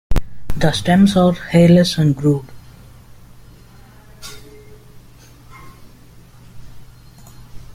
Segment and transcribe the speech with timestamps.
[0.57, 2.49] The stems are hairless and grooved.